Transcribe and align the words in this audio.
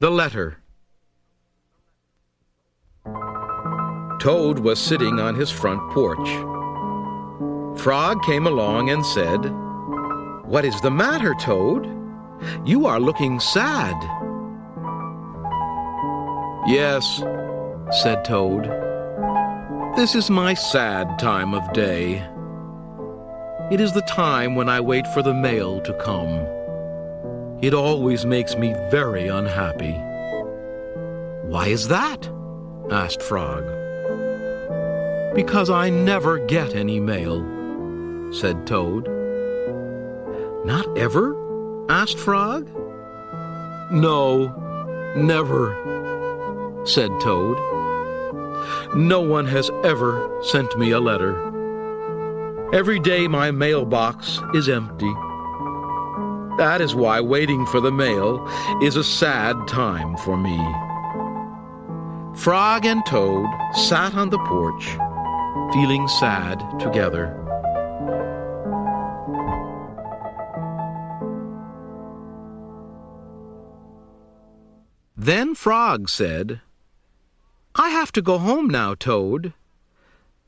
The 0.00 0.10
letter. 0.12 0.58
Toad 4.20 4.60
was 4.60 4.78
sitting 4.78 5.18
on 5.18 5.34
his 5.34 5.50
front 5.50 5.80
porch. 5.90 6.28
Frog 7.80 8.22
came 8.22 8.46
along 8.46 8.90
and 8.90 9.04
said, 9.04 9.38
What 10.44 10.64
is 10.64 10.80
the 10.82 10.90
matter, 10.92 11.34
Toad? 11.40 11.84
You 12.64 12.86
are 12.86 13.00
looking 13.00 13.40
sad. 13.40 13.96
Yes, 16.68 17.24
said 18.00 18.24
Toad. 18.24 18.66
This 19.96 20.14
is 20.14 20.30
my 20.30 20.54
sad 20.54 21.18
time 21.18 21.54
of 21.54 21.72
day. 21.72 22.24
It 23.72 23.80
is 23.80 23.92
the 23.92 24.02
time 24.02 24.54
when 24.54 24.68
I 24.68 24.78
wait 24.78 25.08
for 25.08 25.22
the 25.22 25.34
mail 25.34 25.80
to 25.80 25.92
come. 25.94 26.57
It 27.60 27.74
always 27.74 28.24
makes 28.24 28.56
me 28.56 28.72
very 28.88 29.26
unhappy. 29.26 29.94
Why 31.48 31.66
is 31.66 31.88
that? 31.88 32.30
asked 32.88 33.20
Frog. 33.20 33.64
Because 35.34 35.68
I 35.68 35.90
never 35.90 36.38
get 36.46 36.76
any 36.76 37.00
mail, 37.00 37.42
said 38.32 38.64
Toad. 38.64 39.08
Not 40.64 40.96
ever? 40.96 41.34
asked 41.90 42.18
Frog. 42.18 42.68
No, 43.90 44.54
never, 45.16 45.74
said 46.86 47.10
Toad. 47.20 47.58
No 48.94 49.20
one 49.20 49.46
has 49.46 49.68
ever 49.82 50.30
sent 50.44 50.78
me 50.78 50.92
a 50.92 51.00
letter. 51.00 51.34
Every 52.72 53.00
day 53.00 53.26
my 53.26 53.50
mailbox 53.50 54.40
is 54.54 54.68
empty. 54.68 55.12
That 56.58 56.80
is 56.80 56.92
why 56.92 57.20
waiting 57.20 57.64
for 57.66 57.80
the 57.80 57.92
mail 57.92 58.44
is 58.82 58.96
a 58.96 59.04
sad 59.04 59.68
time 59.68 60.16
for 60.16 60.36
me. 60.36 60.58
Frog 62.36 62.84
and 62.84 63.06
Toad 63.06 63.46
sat 63.74 64.14
on 64.16 64.30
the 64.30 64.40
porch, 64.40 64.86
feeling 65.72 66.08
sad 66.08 66.58
together. 66.80 67.32
Then 75.16 75.54
Frog 75.54 76.08
said, 76.08 76.60
I 77.76 77.90
have 77.90 78.10
to 78.12 78.22
go 78.22 78.38
home 78.38 78.68
now, 78.68 78.94
Toad. 78.94 79.52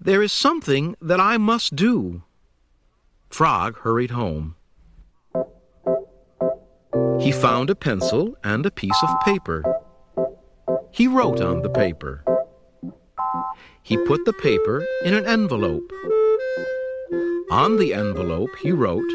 There 0.00 0.22
is 0.22 0.32
something 0.32 0.96
that 1.02 1.20
I 1.20 1.36
must 1.36 1.76
do. 1.76 2.22
Frog 3.28 3.80
hurried 3.80 4.12
home. 4.12 4.54
He 7.28 7.32
found 7.32 7.68
a 7.68 7.74
pencil 7.74 8.38
and 8.42 8.64
a 8.64 8.70
piece 8.70 9.02
of 9.02 9.10
paper. 9.22 9.62
He 10.90 11.06
wrote 11.06 11.42
on 11.42 11.60
the 11.60 11.68
paper. 11.68 12.24
He 13.82 13.98
put 13.98 14.24
the 14.24 14.32
paper 14.32 14.82
in 15.04 15.12
an 15.12 15.26
envelope. 15.26 15.92
On 17.50 17.76
the 17.76 17.92
envelope 17.92 18.48
he 18.62 18.72
wrote, 18.72 19.12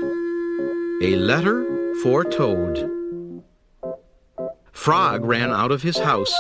A 1.02 1.16
letter 1.16 1.66
for 2.04 2.24
Toad. 2.24 2.88
Frog 4.72 5.26
ran 5.26 5.50
out 5.50 5.72
of 5.72 5.82
his 5.82 5.98
house. 5.98 6.36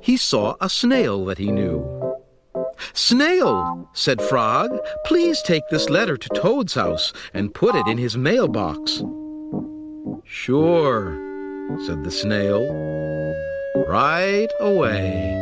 He 0.00 0.16
saw 0.16 0.54
a 0.60 0.70
snail 0.70 1.24
that 1.24 1.38
he 1.38 1.50
knew. 1.50 1.82
Snail, 2.92 3.90
said 3.94 4.22
Frog, 4.22 4.78
please 5.06 5.42
take 5.42 5.68
this 5.70 5.90
letter 5.90 6.16
to 6.16 6.28
Toad's 6.28 6.74
house 6.74 7.12
and 7.34 7.52
put 7.52 7.74
it 7.74 7.88
in 7.88 7.98
his 7.98 8.16
mailbox. 8.16 9.02
Sure, 10.28 11.16
said 11.86 12.02
the 12.02 12.10
snail. 12.10 12.66
Right 13.88 14.48
away. 14.58 15.32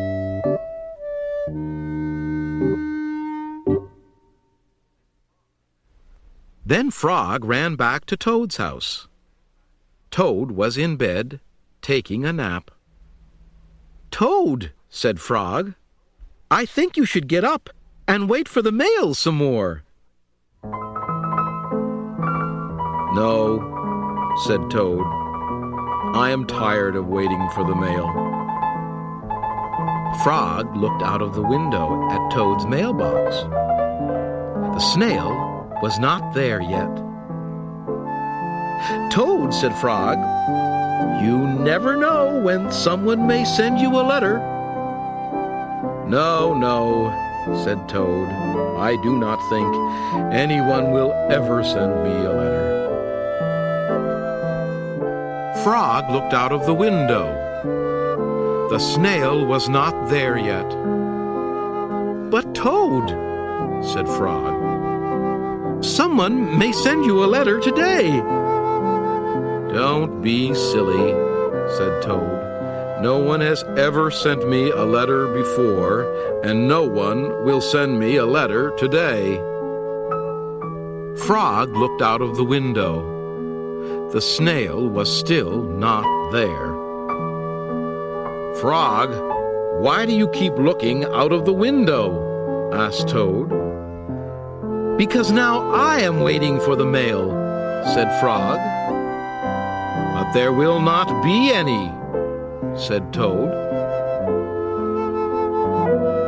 Then 6.67 6.91
Frog 6.91 7.45
ran 7.45 7.77
back 7.77 8.05
to 8.07 8.17
Toad's 8.17 8.59
house. 8.59 9.09
Toad 10.11 10.51
was 10.51 10.77
in 10.77 10.97
bed, 10.97 11.41
taking 11.81 12.25
a 12.25 12.33
nap. 12.33 12.71
Toad, 14.11 14.73
said 14.89 15.19
Frog, 15.19 15.75
I 16.51 16.67
think 16.67 16.97
you 16.97 17.07
should 17.07 17.27
get 17.27 17.43
up 17.43 17.71
and 18.07 18.29
wait 18.29 18.49
for 18.49 18.61
the 18.63 18.71
mail 18.71 19.15
some 19.15 19.37
more. 19.37 19.83
No, 23.15 23.74
said 24.39 24.69
Toad. 24.71 25.07
I 26.17 26.31
am 26.31 26.47
tired 26.47 26.97
of 26.97 27.07
waiting 27.07 27.49
for 27.55 27.65
the 27.65 27.75
mail. 27.75 28.07
Frog 30.23 30.77
looked 30.77 31.03
out 31.03 31.23
of 31.23 31.35
the 31.35 31.43
window 31.43 32.11
at 32.11 32.33
Toad's 32.33 32.67
mailbox. 32.67 33.37
The 34.75 34.93
snail 34.93 35.79
was 35.83 35.99
not 35.99 36.35
there 36.35 36.61
yet. 36.61 36.89
Toad, 39.11 39.55
said 39.55 39.75
Frog, 39.77 40.19
you 41.23 41.39
never 41.39 41.97
know 41.97 42.41
when 42.41 42.71
someone 42.73 43.27
may 43.27 43.45
send 43.45 43.79
you 43.79 43.89
a 43.91 44.03
letter. 44.03 44.39
No, 46.09 46.55
no, 46.55 47.11
said 47.65 47.89
Toad. 47.89 48.29
I 48.79 48.97
do 49.03 49.17
not 49.19 49.39
think 49.49 50.35
anyone 50.35 50.91
will 50.91 51.13
ever 51.31 51.63
send 51.65 52.03
me 52.05 52.11
a 52.25 52.33
letter. 52.33 52.84
Frog 55.65 56.11
looked 56.11 56.35
out 56.35 56.53
of 56.53 56.67
the 56.67 56.75
window. 56.75 57.25
The 58.69 58.79
snail 58.79 59.47
was 59.47 59.67
not 59.67 60.11
there 60.11 60.37
yet. 60.37 60.69
But 62.31 62.55
Toad, 62.55 63.09
said 63.83 64.07
Frog, 64.07 65.83
someone 65.83 66.59
may 66.59 66.71
send 66.71 67.07
you 67.07 67.25
a 67.25 67.33
letter 67.37 67.61
today. 67.61 68.11
Don't 69.73 70.21
be 70.21 70.53
silly, 70.53 71.13
said 71.79 72.03
Toad. 72.03 73.01
No 73.03 73.17
one 73.17 73.41
has 73.41 73.63
ever 73.79 74.11
sent 74.11 74.47
me 74.47 74.69
a 74.69 74.85
letter 74.85 75.29
before, 75.29 76.05
and 76.45 76.69
no 76.69 76.83
one 76.83 77.43
will 77.47 77.63
send 77.63 77.99
me 77.99 78.17
a 78.17 78.27
letter 78.27 78.71
today. 78.77 79.39
Frog 81.27 81.75
looked 81.75 82.03
out 82.03 82.21
of 82.21 82.37
the 82.37 82.45
window. 82.45 83.14
The 84.15 84.21
snail 84.21 84.89
was 84.89 85.11
still 85.11 85.65
not 85.65 86.31
there. 86.31 86.69
Frog, 88.61 89.11
why 89.83 90.07
do 90.07 90.15
you 90.15 90.29
keep 90.29 90.53
looking 90.53 91.03
out 91.07 91.33
of 91.33 91.45
the 91.45 91.53
window? 91.53 92.71
asked 92.73 93.09
Toad. 93.09 93.49
Because 94.97 95.33
now 95.33 95.69
I 95.73 95.99
am 95.99 96.21
waiting 96.21 96.61
for 96.61 96.77
the 96.77 96.87
mail, 96.87 97.33
said 97.93 98.09
Frog. 98.21 98.61
But 100.15 100.33
there 100.33 100.53
will 100.53 100.79
not 100.79 101.09
be 101.25 101.51
any, 101.51 101.91
said 102.79 103.13
Toad. 103.13 103.51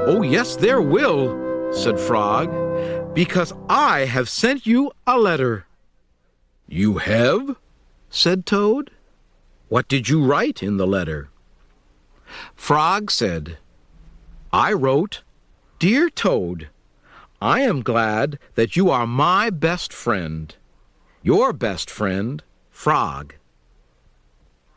Oh, 0.08 0.22
yes, 0.22 0.56
there 0.56 0.82
will, 0.82 1.72
said 1.72 2.00
Frog, 2.00 2.50
because 3.14 3.52
I 3.68 4.06
have 4.06 4.28
sent 4.28 4.66
you 4.66 4.90
a 5.06 5.16
letter. 5.16 5.66
You 6.66 6.98
have? 6.98 7.56
Said 8.10 8.46
Toad. 8.46 8.90
What 9.68 9.88
did 9.88 10.08
you 10.08 10.24
write 10.24 10.62
in 10.62 10.76
the 10.76 10.86
letter? 10.86 11.28
Frog 12.54 13.10
said, 13.10 13.58
I 14.52 14.72
wrote, 14.72 15.22
Dear 15.78 16.08
Toad, 16.08 16.68
I 17.40 17.60
am 17.60 17.82
glad 17.82 18.38
that 18.54 18.76
you 18.76 18.90
are 18.90 19.06
my 19.06 19.50
best 19.50 19.92
friend. 19.92 20.54
Your 21.22 21.52
best 21.52 21.90
friend, 21.90 22.42
Frog. 22.70 23.34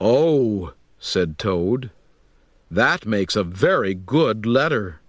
Oh, 0.01 0.73
said 0.97 1.37
Toad, 1.37 1.91
that 2.71 3.05
makes 3.05 3.35
a 3.35 3.43
very 3.43 3.93
good 3.93 4.45
letter. 4.45 5.01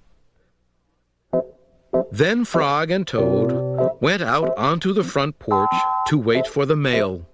Then 2.12 2.44
Frog 2.44 2.90
and 2.90 3.06
Toad 3.06 4.00
went 4.00 4.22
out 4.22 4.56
onto 4.56 4.92
the 4.92 5.04
front 5.04 5.38
porch 5.38 5.70
to 6.08 6.18
wait 6.18 6.46
for 6.46 6.66
the 6.66 6.76
mail. 6.76 7.26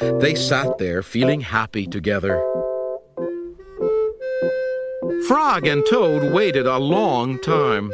They 0.00 0.34
sat 0.34 0.78
there 0.78 1.02
feeling 1.02 1.40
happy 1.40 1.86
together. 1.86 2.42
Frog 5.28 5.66
and 5.66 5.84
Toad 5.88 6.32
waited 6.32 6.66
a 6.66 6.78
long 6.78 7.38
time. 7.40 7.92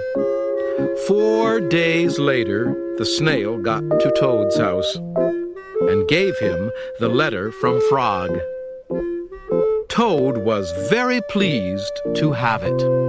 Four 1.07 1.61
days 1.61 2.19
later, 2.19 2.95
the 2.99 3.05
snail 3.05 3.59
got 3.59 3.81
to 4.01 4.13
Toad's 4.19 4.57
house 4.57 4.97
and 4.97 6.09
gave 6.09 6.39
him 6.39 6.71
the 7.01 7.09
letter 7.09 7.53
from 7.53 7.81
Frog. 7.89 8.39
Toad 9.89 10.39
was 10.39 10.71
very 10.91 11.21
pleased 11.31 11.93
to 12.15 12.33
have 12.33 12.63
it. 12.63 13.08